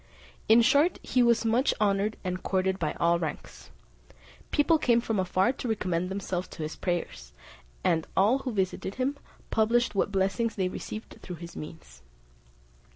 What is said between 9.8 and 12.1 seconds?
what blessings they received through his means.